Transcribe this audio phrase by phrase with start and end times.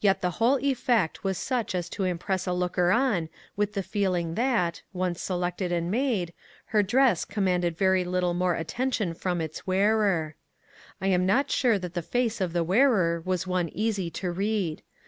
[0.00, 4.34] Yet the whole effect was such' as to impress a looker on with the feeling
[4.34, 6.32] that, once selected and made,
[6.74, 10.34] her dress commanded very little more attention from its wearer.
[11.00, 14.82] I am not sure that the face of the wearer was one easy to read.